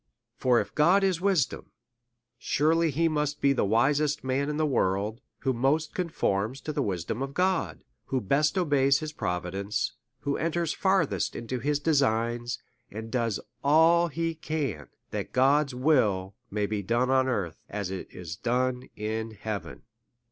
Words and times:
For 0.35 0.59
if 0.59 0.73
God 0.73 1.03
is 1.03 1.21
wisdom, 1.21 1.69
surely 2.39 2.89
he 2.89 3.07
must 3.07 3.39
be 3.39 3.53
the 3.53 3.63
wisest 3.63 4.23
man 4.23 4.49
in 4.49 4.57
the 4.57 4.65
world, 4.65 5.21
who 5.41 5.53
most 5.53 5.93
conforms 5.93 6.59
to 6.61 6.73
the 6.73 6.81
wisdom 6.81 7.21
of 7.21 7.35
God, 7.35 7.83
who 8.05 8.19
best 8.19 8.57
obeys 8.57 8.99
bis 8.99 9.11
providence, 9.13 9.93
who 10.21 10.37
enters 10.37 10.73
farthest 10.73 11.35
into 11.35 11.59
his 11.59 11.79
designs, 11.79 12.57
and 12.89 13.11
does 13.11 13.39
all 13.63 14.07
he 14.07 14.33
can, 14.33 14.87
that 15.11 15.33
God's 15.33 15.75
will 15.75 16.33
may 16.49 16.65
be 16.65 16.81
done 16.81 17.11
on 17.11 17.27
earth, 17.27 17.59
as 17.69 17.91
it 17.91 18.07
is 18.11 18.35
done 18.35 18.89
in 18.95 19.29
heaven. 19.39 19.83